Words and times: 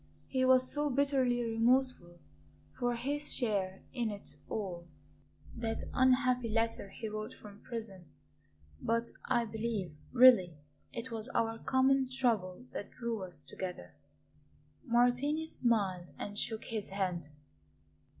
He 0.27 0.45
was 0.45 0.67
so 0.73 0.89
bitterly 0.89 1.43
remorseful 1.43 2.17
for 2.79 2.95
his 2.95 3.31
share 3.31 3.83
in 3.93 4.09
it 4.09 4.35
all 4.49 4.87
that 5.55 5.83
unhappy 5.93 6.49
letter 6.49 6.89
he 6.89 7.07
wrote 7.07 7.35
from 7.35 7.61
prison. 7.61 8.05
But 8.81 9.09
I 9.25 9.45
believe, 9.45 9.95
really, 10.11 10.57
it 10.91 11.11
was 11.11 11.29
our 11.35 11.59
common 11.59 12.09
trouble 12.09 12.65
that 12.73 12.89
drew 12.89 13.21
us 13.21 13.43
together." 13.43 13.93
Martini 14.83 15.45
smiled 15.45 16.13
and 16.17 16.35
shook 16.35 16.63
his 16.63 16.87
head. 16.89 17.27